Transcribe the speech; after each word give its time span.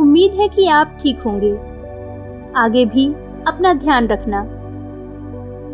उम्मीद 0.00 0.32
है 0.40 0.48
कि 0.48 0.66
आप 0.66 0.90
ठीक 1.02 1.20
होंगे। 1.20 1.58
आगे 2.56 2.84
भी 2.84 3.14
अपना 3.46 3.74
ध्यान 3.74 4.06
रखना। 4.06 4.46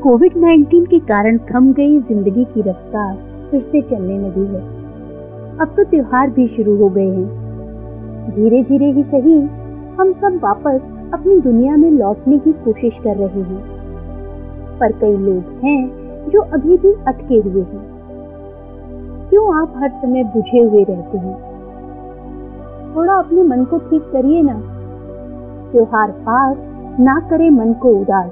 कोविड 0.03 0.37
19 0.37 0.87
के 0.87 0.98
कारण 0.98 1.39
थम 1.39 1.73
गई 1.73 1.98
ज़िंदगी 1.98 2.45
की 2.45 2.61
रफ्तार 2.61 3.15
फिर 3.51 3.61
से 3.61 3.81
चलने 3.81 4.19
लगी 4.19 4.47
है। 4.47 4.61
अब 5.59 5.75
तो 5.77 5.84
त्योहार 5.84 6.31
भी 6.31 6.48
शुरू 6.48 6.77
हो 6.77 6.89
गए 6.89 7.09
हैं। 7.09 8.31
धीरे 8.31 8.62
धीरे 8.62 8.91
ही 8.93 9.03
सही, 9.03 9.39
हम 9.97 10.12
सब 10.12 10.41
वापस 10.43 10.81
अपनी 11.15 11.41
दुनिया 11.41 11.77
में 11.77 11.91
लौटने 11.91 12.39
की 12.39 12.53
कोशिश 12.53 12.93
कर 13.05 13.17
रहे 13.17 13.43
हैं। 13.43 13.65
पर 14.79 14.93
कई 14.93 15.17
लोग 15.17 15.61
हैं 15.65 16.06
जो 16.31 16.41
अभी 16.41 16.77
भी 16.77 16.93
अटके 17.09 17.34
हुए 17.34 17.62
हैं। 17.62 17.87
क्यों 19.31 19.62
आप 19.62 19.75
हर 19.77 19.91
समय 19.91 20.25
बुझे 20.25 20.59
हुए 20.59 20.84
रहते 20.84 21.19
हैं? 21.19 21.55
थोड़ा 22.96 23.14
अपने 23.14 23.42
मन 23.42 23.64
को 23.64 23.78
ठीक 23.78 24.02
करिए 24.02 24.42
ना। 24.42 24.77
त्योहार 25.72 26.12
पास 26.12 26.56
ना 27.00 27.28
करे 27.30 27.50
मन 27.50 27.72
को 27.72 28.00
उदास। 28.00 28.30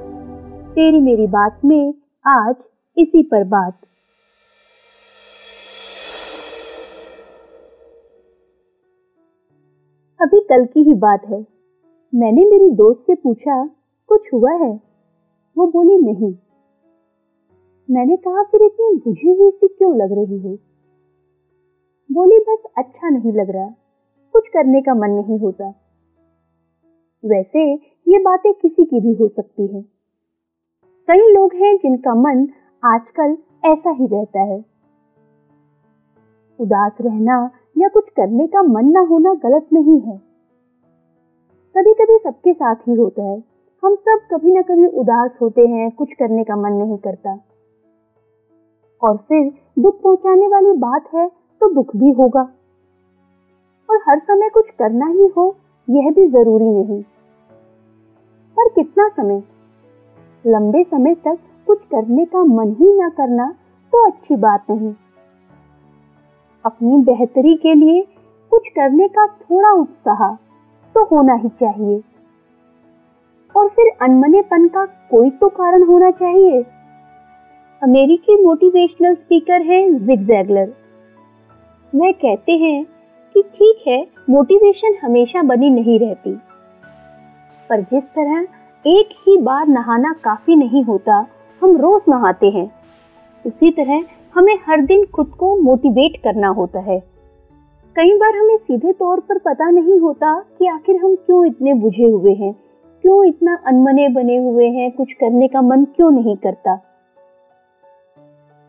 तेरी 0.74 1.00
मेरी 1.00 1.26
बात 1.26 1.60
में 1.64 1.94
आज 2.26 2.54
इसी 2.96 3.22
पर 3.22 3.44
बात। 3.44 3.80
अभी 10.22 10.40
कल 10.40 10.64
की 10.64 10.82
ही 10.82 10.94
बात 10.94 11.26
है। 11.26 11.46
मैंने 12.14 12.44
मेरी 12.44 12.70
दोस्त 12.70 13.00
से 13.06 13.14
पूछा, 13.14 13.66
कुछ 14.08 14.20
हुआ 14.32 14.52
है? 14.52 14.80
वो 15.58 15.66
बोली, 15.66 15.98
नहीं। 15.98 16.34
मैंने 17.90 18.16
कहा, 18.16 18.42
फिर 18.42 18.62
इतनी 18.62 18.96
बुझी 18.96 19.30
हुई 19.30 19.50
सी 19.50 19.68
क्यों 19.68 19.96
लग 19.96 20.12
रही 20.12 20.38
हो? 20.38 20.58
बोली, 22.12 22.38
बस 22.38 22.62
अच्छा 22.78 23.08
नहीं 23.08 23.32
लग 23.32 23.50
रहा। 23.50 23.83
कुछ 24.34 24.48
करने 24.48 24.82
का 24.82 24.94
मन 24.94 25.10
नहीं 25.10 25.38
होता। 25.38 25.68
वैसे, 27.24 27.74
ये 28.08 28.18
बातें 28.18 28.54
किसी 28.54 28.84
की 28.84 29.00
भी 29.00 29.14
हो 29.14 29.28
सकती 29.28 29.66
है। 29.66 29.82
कई 31.08 31.32
लोग 31.32 31.54
हैं 31.54 31.76
जिनका 31.76 32.14
मन 32.14 32.48
आजकल 32.84 33.38
ऐसा 33.64 33.90
ही 33.90 34.06
रहता 34.06 34.40
है। 34.40 34.64
उदास 36.60 36.92
रहना 37.00 37.50
या 37.78 37.88
कुछ 37.88 38.04
करने 38.16 38.46
का 38.46 38.62
मन 38.62 38.86
ना 38.86 39.00
होना 39.00 39.34
गलत 39.34 39.66
नहीं 39.72 40.00
है। 40.00 40.18
कभी 41.76 41.92
कभी 41.92 42.18
सबके 42.24 42.52
साथ 42.52 42.74
ही 42.74 42.94
होता 42.94 43.22
है। 43.22 43.44
हम 43.84 43.94
सब 43.94 44.18
कभी 44.30 44.52
ना 44.52 44.62
कभी 44.62 44.86
उदास 44.86 45.30
होते 45.42 45.62
हैं, 45.62 45.90
कुछ 45.90 46.12
करने 46.12 46.44
का 46.44 46.56
मन 46.56 46.72
नहीं 46.72 46.98
करता। 46.98 47.40
और 49.02 49.16
फिर 49.16 49.52
दुख 49.78 50.02
पहुँचाने 50.02 50.46
वाली 50.46 50.72
बात 50.72 51.04
है 51.14 51.28
तो 51.28 51.74
दुख 51.74 51.96
भी 51.96 52.10
होगा। 52.10 52.52
और 53.94 54.00
हर 54.08 54.18
समय 54.18 54.48
कुछ 54.48 54.70
करना 54.78 55.06
ही 55.06 55.26
हो, 55.36 55.56
यह 55.90 56.10
भी 56.10 56.28
ज़रूरी 56.28 56.64
नहीं। 56.64 57.02
पर 58.56 58.68
कितना 58.68 59.08
समय? 59.08 59.42
लंबे 60.46 60.82
समय 60.82 61.14
तक 61.14 61.38
कुछ 61.66 61.78
करने 61.78 62.24
का 62.24 62.44
मन 62.44 62.70
ही 62.70 62.98
ना 62.98 63.08
करना 63.08 63.54
तो 63.92 64.06
अच्छी 64.06 64.36
बात 64.36 64.64
नहीं। 64.70 64.94
अपनी 66.66 67.04
बेहतरी 67.04 67.54
के 67.54 67.74
लिए 67.74 68.02
कुछ 68.50 68.68
करने 68.68 69.08
का 69.08 69.26
थोड़ा 69.26 69.70
उत्साह 69.70 70.34
तो 70.94 71.04
होना 71.04 71.34
ही 71.34 71.48
चाहिए। 71.48 72.02
और 73.56 73.68
फिर 73.68 73.90
अनमनेपन 74.02 74.68
का 74.68 74.84
कोई 74.84 75.30
तो 75.30 75.48
कारण 75.48 75.82
होना 75.82 76.10
चाहिए। 76.10 76.62
अमेरिकी 77.82 78.44
मोटिवेशनल 78.44 79.14
स्पीकर 79.14 79.62
हैं 79.62 80.06
जिग 80.06 80.26
जैगलर। 80.26 80.74
वह 81.94 82.12
कहते 82.12 82.52
हैं 82.52 82.86
कि 83.34 83.42
ठीक 83.42 83.84
है 83.88 84.00
मोटिवेशन 84.30 84.94
हमेशा 85.02 85.42
बनी 85.42 85.70
नहीं 85.70 85.98
रहती। 85.98 86.32
पर 87.70 87.80
जिस 87.80 88.02
तरह 88.02 88.46
एक 88.84 89.08
ही 89.18 89.36
बार 89.36 89.68
नहाना 89.68 90.12
काफ़ी 90.24 90.56
नहीं 90.56 90.82
होता, 90.84 91.26
हम 91.62 91.76
रोज 91.76 92.02
नहाते 92.08 92.46
हैं। 92.46 92.70
उसी 93.44 93.70
तरह 93.70 94.04
हमें 94.34 94.54
हर 94.68 94.80
दिन 94.80 95.04
खुद 95.04 95.26
को 95.26 95.56
मोटिवेट 95.56 96.16
करना 96.22 96.48
होता 96.48 96.80
है। 96.80 96.98
कई 97.96 98.14
बार 98.18 98.36
हमें 98.36 98.56
सीधे 98.56 98.92
तौर 98.92 99.20
पर 99.20 99.38
पता 99.38 99.70
नहीं 99.70 99.98
होता 100.00 100.38
कि 100.58 100.66
आखिर 100.66 100.96
हम 100.96 101.14
क्यों 101.16 101.44
इतने 101.46 101.74
बुझे 101.74 102.04
हुए 102.04 102.32
हैं, 102.34 102.52
क्यों 103.04 103.24
इतना 103.24 103.58
अनमने 103.66 104.08
बने 104.08 104.36
हुए 104.36 104.68
हैं, 104.68 104.90
कुछ 104.90 105.12
करने 105.12 105.48
का 105.48 105.62
मन 105.62 105.84
क्यों 105.84 106.10
नहीं 106.10 106.36
करता। 106.36 106.74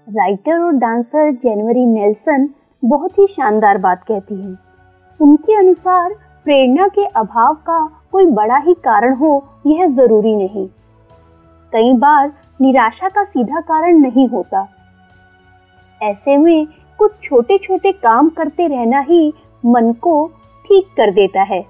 राइटर 0.08 0.60
और 0.60 0.74
डांसर 0.74 1.32
जनवरी 1.34 1.86
नेल्सन 1.86 2.50
बहुत 2.86 3.12
ही 3.12 3.28
शानदार 3.28 3.78
बात 3.78 4.04
कहती 4.04 4.36
हैं। 4.36 4.58
उनके 5.22 5.56
अनुसार, 5.56 6.14
प्रेरणा 6.44 6.88
के 6.88 7.06
अभाव 7.06 7.54
का 7.54 7.90
कोई 8.12 8.26
बड़ा 8.26 8.58
ही 8.58 8.74
कारण 8.74 9.16
हो, 9.16 9.48
यह 9.68 9.88
ज़रूरी 9.88 10.36
नहीं। 10.36 10.68
कई 11.74 11.94
बार 11.94 12.32
निराशा 12.62 13.10
का 13.10 13.24
सीधा 13.24 13.62
कारण 13.62 13.98
नहीं 13.98 14.28
होता। 14.28 14.68
ऐसे 16.02 16.38
में 16.38 16.68
कुछ 17.00 17.12
छोटे 17.24 17.58
छोटे 17.58 17.92
काम 17.92 18.30
करते 18.30 18.68
रहना 18.68 19.00
ही 19.00 19.34
मन 19.66 19.94
को 19.94 20.28
ठीक 20.66 20.86
कर 20.98 21.12
देता 21.12 21.42
है। 21.42 21.62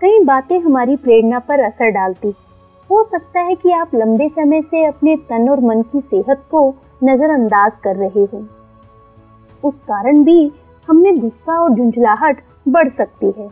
कई 0.00 0.24
बातें 0.24 0.60
हमारी 0.60 0.96
प्रेरणा 0.96 1.38
पर 1.38 1.60
असर 1.60 1.90
डालती। 1.90 2.34
हो 2.90 3.04
सकता 3.04 3.40
है 3.40 3.54
कि 3.54 3.72
आप 3.72 3.90
लंबे 3.94 4.28
समय 4.28 4.62
से 4.62 4.84
अपने 4.84 5.16
तन 5.16 5.48
और 5.48 5.60
मन 5.60 5.82
की 5.82 6.00
सेहत 6.00 6.44
को 6.50 6.74
नजरअंदाज 7.04 7.72
कर 7.84 7.96
रहे 7.96 8.24
हो। 8.24 8.46
उस 9.64 9.74
कारण 9.74 10.24
भी 10.24 10.52
हमें 10.88 11.18
गुस्सा 11.18 11.60
और 11.60 11.70
झुंझलाहट 11.70 12.42
बढ़ 12.68 12.88
सकती 12.88 13.26
है। 13.26 13.48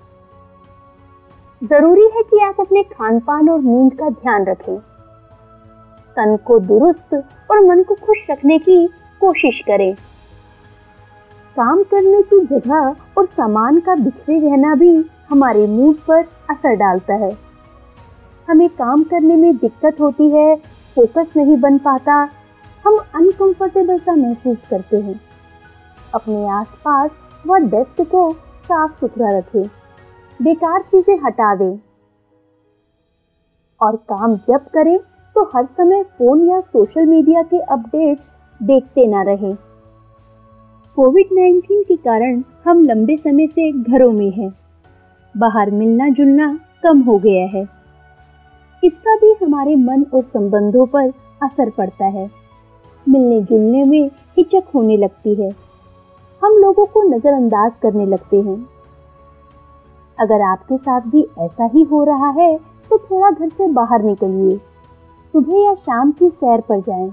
ज़रूरी 1.64 2.10
है 2.16 2.22
कि 2.22 2.40
आप 2.40 2.56
अपने 2.60 2.82
खान 2.82 3.20
पान 3.20 3.48
और 3.48 3.60
नींद 3.60 3.92
का 3.92 4.08
ध्यान 4.08 4.44
रखें। 4.44 4.78
तन 6.16 6.36
को 6.36 6.58
दुरुस्त 6.58 7.14
और 7.50 7.60
मन 7.60 7.82
को 7.82 7.94
खुश 7.94 8.18
रखने 8.30 8.58
की 8.58 8.86
कोशिश 9.20 9.60
करें। 9.66 9.94
काम 11.56 11.82
करने 11.82 12.22
की 12.22 12.46
जगह 12.46 12.96
और 13.18 13.26
सामान 13.26 13.80
का 13.80 13.94
बिखरे 13.94 14.38
रहना 14.40 14.74
भी 14.74 15.04
हमारे 15.30 15.66
मूड 15.66 15.96
पर 15.96 16.24
असर 16.50 16.74
डालता 16.74 17.14
है। 17.14 17.36
हमें 18.50 18.68
काम 18.68 19.02
करने 19.02 19.36
में 19.36 19.56
दिक्कत 19.56 20.00
होती 20.00 20.30
है, 20.30 20.56
फोकस 20.94 21.26
नहीं 21.36 21.56
बन 21.56 21.78
पाता, 21.78 22.28
हम 22.86 22.98
अनकंफर्टेबल 23.14 23.98
सा 23.98 24.14
महसूस 24.14 24.56
करते 24.70 24.96
हैं। 25.00 25.20
अपने 26.16 26.48
आसपास 26.48 27.10
व 27.46 27.56
डेस्क 27.56 28.00
को 28.10 28.32
साफ़ 28.64 29.00
सुथरा 29.00 29.38
रखें। 29.38 29.66
बेकार 30.42 30.82
चीज़ें 30.82 31.18
हटा 31.24 31.54
दें। 31.54 31.78
और 33.82 33.96
काम 33.96 34.36
जब 34.36 34.68
करें 34.74 34.98
तो 35.36 35.44
हर 35.44 35.64
समय 35.64 36.02
फ़ोन 36.02 36.48
या 36.48 36.60
सोशल 36.60 37.06
मीडिया 37.06 37.42
के 37.42 37.58
अपडेट 37.58 38.18
देखते 38.62 39.06
ना 39.06 39.22
रहें। 39.22 39.56
कोविड 40.96 41.26
19 41.32 41.84
के 41.88 41.96
कारण 41.96 42.42
हम 42.64 42.84
लंबे 42.84 43.16
समय 43.16 43.46
से 43.46 43.72
घरों 43.72 44.12
में 44.12 44.30
हैं। 44.30 44.50
बाहर 45.36 45.70
मिलना 45.70 46.08
जुलना 46.08 46.58
कम 46.82 47.00
हो 47.00 47.18
गया 47.18 47.46
है। 47.46 47.62
इसका 48.84 49.16
भी 49.16 49.34
हमारे 49.44 49.76
मन 49.76 50.06
और 50.14 50.22
संबंधों 50.22 50.86
पर 50.86 51.08
असर 51.42 51.70
पड़ता 51.70 52.04
है। 52.04 52.30
मिलने 53.08 53.40
जुलने 53.40 53.84
में 53.84 54.10
हिचक 54.36 54.62
होने 54.74 54.96
लगती 54.96 55.34
है। 55.34 55.65
हम 56.42 56.52
लोगों 56.54 56.84
को 56.86 57.02
नजरअंदाज 57.04 57.72
करने 57.82 58.06
लगते 58.06 58.36
हैं। 58.38 58.56
अगर 60.18 60.40
आपके 60.42 60.76
साथ 60.76 61.00
भी 61.10 61.26
ऐसा 61.38 61.64
ही 61.66 61.82
हो 61.82 62.02
रहा 62.04 62.28
है 62.32 62.56
तो 62.90 62.98
थोड़ा 63.00 63.30
घर 63.30 63.48
से 63.48 63.66
बाहर 63.72 64.02
निकलिए। 64.02 64.56
सुबह 65.34 65.58
या 65.58 65.74
शाम 65.76 66.10
की 66.12 66.28
सैर 66.30 66.60
पर 66.60 66.80
जाएँ, 66.80 67.08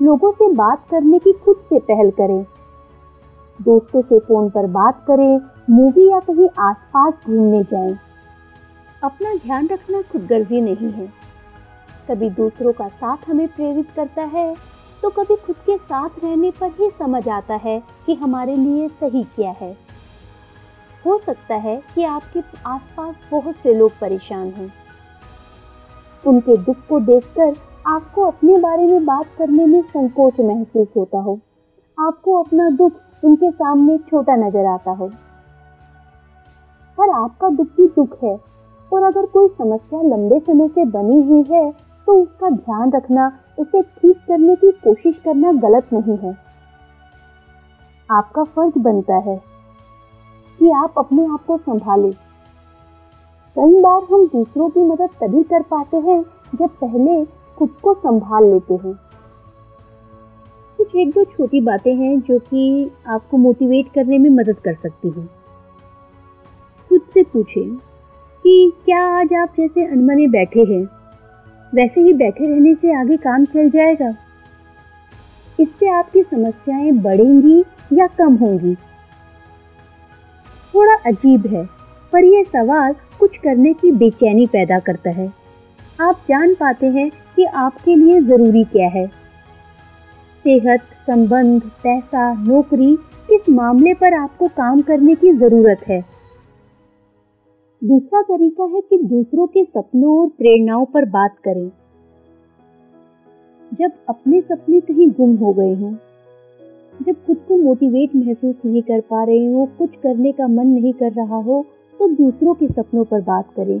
लोगों 0.00 0.30
से 0.32 0.52
बात 0.54 0.86
करने 0.90 1.18
की 1.18 1.32
खुद 1.34 1.56
से 1.68 1.78
पहल 1.80 2.10
करें। 2.10 2.42
दोस्तों 3.60 4.02
से 4.02 4.18
फ़ोन 4.18 4.48
पर 4.50 4.66
बात 4.72 5.04
करें 5.06 5.40
मूवी 5.70 6.08
या 6.10 6.18
कहीं 6.20 6.48
आसपास 6.60 7.14
घूमने 7.26 7.62
जाएँ। 7.62 7.96
अपना 9.02 9.34
ध्यान 9.36 9.68
रखना 9.68 10.02
खुद 10.02 10.26
गर्जी 10.26 10.60
नहीं 10.60 10.90
है। 10.92 11.06
कभी 12.08 12.30
दूसरों 12.32 12.72
का 12.72 12.88
साथ 12.90 13.28
हमें 13.28 13.46
प्रेरित 13.48 13.90
करता 13.96 14.22
है 14.28 14.54
तो 15.04 15.08
कभी 15.10 15.34
खुद 15.36 15.56
के 15.56 15.76
साथ 15.78 16.10
रहने 16.22 16.50
पर 16.50 16.70
ही 16.72 16.88
समझ 16.98 17.28
आता 17.28 17.54
है 17.54 17.78
कि 18.06 18.14
हमारे 18.14 18.54
लिए 18.56 18.86
सही 18.90 19.22
क्या 19.24 19.50
है। 19.50 19.70
हो 21.04 21.18
सकता 21.18 21.54
है 21.54 21.76
कि 21.94 22.04
आपके 22.04 22.40
आसपास 22.66 23.14
बहुत 23.30 23.54
से 23.54 23.74
लोग 23.74 23.98
परेशान 24.00 24.52
हों। 24.52 24.68
उनके 26.24 26.56
दुख 26.56 26.76
को 26.88 27.00
देखकर 27.02 27.54
आपको 27.86 28.24
अपने 28.24 28.56
बारे 28.58 28.86
में 28.86 29.04
बात 29.04 29.26
करने 29.38 29.66
में 29.66 29.80
संकोच 29.82 30.40
महसूस 30.40 30.88
होता 30.96 31.18
हो। 31.18 31.38
आपको 31.98 32.42
अपना 32.42 32.70
दुख 32.70 33.24
उनके 33.24 33.50
सामने 33.50 33.98
छोटा 34.08 34.36
नज़र 34.38 34.66
आता 34.66 34.90
हो। 34.90 35.08
पर 36.98 37.10
आपका 37.12 37.48
दुख 37.50 37.76
भी 37.76 37.86
दुख 37.96 38.22
है 38.24 38.36
और 38.92 39.02
अगर 39.02 39.26
कोई 39.28 39.48
समस्या 39.58 40.02
लंबे 40.08 40.40
समय 40.42 40.68
से 40.68 40.84
बनी 40.90 41.22
हुई 41.22 41.44
है 41.50 41.70
तो 42.06 42.22
उसका 42.22 42.50
ध्यान 42.50 42.92
रखना 42.92 43.32
उसे 43.58 43.82
ठीक 43.82 44.16
करने 44.28 44.56
की 44.56 44.70
कोशिश 44.70 45.20
करना 45.24 45.52
गलत 45.52 45.92
नहीं 45.92 46.16
है। 46.18 46.36
आपका 48.10 48.44
फ़र्ज़ 48.44 48.78
बनता 48.78 49.16
है 49.16 49.36
कि 50.58 50.70
आप 50.70 50.94
अपने 50.98 51.26
आप 51.26 51.44
को 51.46 51.56
संभालें। 51.56 52.12
कई 53.56 53.80
बार 53.80 54.02
हम 54.12 54.26
दूसरों 54.26 54.68
की 54.70 54.80
मदद 54.80 55.10
तभी 55.20 55.42
कर 55.42 55.62
पाते 55.62 55.96
हैं 55.96 56.24
जब 56.54 56.68
पहले 56.68 57.24
खुद 57.58 57.70
को 57.82 57.94
संभाल 57.94 58.44
लेते 58.44 58.74
हैं। 58.74 58.94
कुछ 60.76 60.96
एक 60.96 61.10
दो 61.10 61.24
छोटी 61.24 61.60
बातें 61.60 61.94
हैं 61.94 62.20
जो 62.20 62.38
कि 62.38 62.90
आपको 63.06 63.36
मोटिवेट 63.36 63.92
करने 63.94 64.18
में 64.18 64.30
मदद 64.30 64.56
कर 64.64 64.74
सकती 64.74 65.10
हैं। 65.10 65.26
खुद 66.88 67.00
से 67.14 67.22
पूछें 67.22 67.76
कि 68.44 68.72
क्या 68.84 69.00
आज 69.20 69.32
आप 69.32 69.48
जैसे 69.56 69.86
अनमने 69.86 70.26
बैठे 70.26 70.60
हैं? 70.60 71.03
वैसे 71.74 72.00
ही 72.00 72.12
बैठे 72.12 72.46
रहने 72.46 72.74
से 72.74 73.00
आगे 73.00 73.16
काम 73.16 73.44
चल 73.44 73.70
जाएगा। 73.70 74.14
इससे 75.60 75.88
आपकी 75.88 76.22
समस्याएँ 76.22 76.92
बढ़ेंगी 76.92 77.64
या 77.92 78.06
कम 78.06 78.34
होंगी। 78.34 78.74
थोड़ा 80.74 80.94
अजीब 80.94 81.46
है, 81.46 81.64
पर 82.12 82.24
यह 82.24 82.44
सवाल 82.44 82.94
कुछ 83.18 83.36
करने 83.36 83.72
की 83.72 83.92
बेचैनी 83.92 84.46
पैदा 84.46 84.78
करता 84.78 85.10
है। 85.10 85.32
आप 86.00 86.20
जान 86.28 86.54
पाते 86.54 86.86
हैं 86.86 87.10
कि 87.36 87.44
आपके 87.44 87.96
लिए 87.96 88.20
ज़रूरी 88.20 88.64
क्या 88.64 88.88
है। 88.88 89.06
सेहत 90.44 90.80
संबंध, 90.80 91.62
पैसा, 91.62 92.32
नौकरी 92.34 92.96
किस 93.30 93.48
मामले 93.48 93.94
पर 93.94 94.14
आपको 94.14 94.48
काम 94.48 94.80
करने 94.80 95.14
की 95.14 95.32
ज़रूरत 95.32 95.80
है। 95.88 96.13
दूसरा 97.84 98.20
तरीका 98.22 98.64
है 98.64 98.80
कि 98.80 98.96
दूसरों 98.98 99.46
के 99.46 99.62
सपनों 99.64 100.20
और 100.20 100.28
प्रेरणाओं 100.28 100.84
पर 100.84 101.04
बात 101.04 101.34
करें। 101.44 101.68
जब 103.72 103.92
अपने 104.08 104.40
सपने 104.40 104.80
कहीं 104.80 105.08
गुम 105.10 105.36
हो 105.36 105.52
गए 105.52 105.74
हों, 105.74 105.92
जब 107.00 107.14
खुद 107.26 107.36
को 107.48 107.56
मोटिवेट 107.56 108.16
महसूस 108.16 108.54
नहीं 108.64 108.82
कर 108.82 109.00
पा 109.00 109.24
रहे 109.24 109.52
हो, 109.52 109.68
कुछ 109.78 109.96
करने 110.02 110.32
का 110.32 110.46
मन 110.46 110.66
नहीं 110.66 110.92
कर 110.92 111.12
रहा 111.12 111.36
हो 111.36 111.64
तो 112.00 112.08
दूसरों 112.08 112.54
के 112.54 112.68
सपनों 112.68 113.04
पर 113.04 113.20
बात 113.20 113.52
करें। 113.56 113.80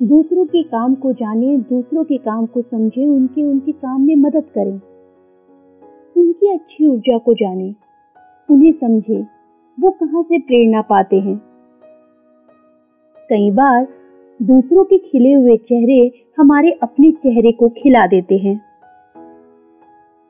दूसरों 0.00 0.44
के 0.44 0.62
काम 0.62 0.94
को 0.94 1.12
जाने, 1.12 1.56
दूसरों 1.58 2.04
के 2.04 2.16
काम 2.18 2.46
को 2.46 2.62
समझे, 2.62 3.06
उनके 3.06 3.42
उनके 3.42 3.72
काम 3.72 4.02
में 4.02 4.16
मदद 4.16 4.44
करें। 4.54 4.80
उनकी 6.16 6.52
अच्छी 6.54 6.86
ऊर्जा 6.86 7.18
को 7.18 7.34
जाने, 7.34 7.74
उन्हें 8.48 8.72
समझे, 8.72 9.22
वो 9.78 9.90
कहाँ 9.90 10.22
से 10.22 10.38
प्रेरणा 10.38 10.80
पाते 10.80 11.16
हैं। 11.16 11.49
कई 13.32 13.50
बार 13.50 13.86
दूसरों 14.42 14.84
के 14.84 14.98
खिले 14.98 15.32
हुए 15.32 15.56
चेहरे 15.56 16.10
हमारे 16.38 16.70
अपने 16.82 17.10
चेहरे 17.10 17.52
को 17.52 17.68
खिला 17.68 18.06
देते 18.06 18.34
हैं। 18.34 18.60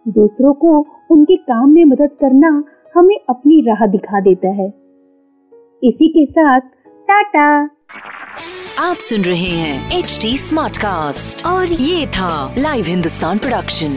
दूसरों 0.08 0.52
को 0.52 0.87
उनके 1.11 1.37
काम 1.37 1.70
में 1.70 1.85
मदद 1.85 2.11
करना 2.20 2.64
हमें 2.94 3.17
अपनी 3.29 3.61
राह 3.61 3.87
दिखा 3.87 4.20
देता 4.20 4.49
है। 4.49 4.69
इसी 5.85 6.08
के 6.08 6.25
साथ 6.32 6.61
टाटा! 7.08 7.64
आप 8.79 8.97
सुन 8.97 9.23
रहे 9.23 9.50
हैं 9.56 9.99
एच 9.99 10.19
डी 10.23 10.37
स्मार्ट 10.38 10.76
कास्ट 10.76 11.47
और 11.47 11.67
ये 11.67 12.06
था 12.06 12.55
live 12.58 12.85
Hindustan 12.85 13.38
production 13.38 13.97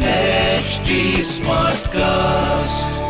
smart 1.33 1.88
cast 1.88 3.02